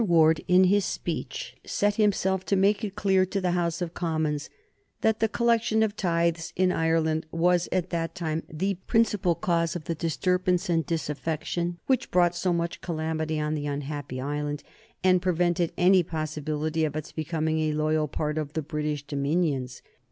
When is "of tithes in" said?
5.83-6.71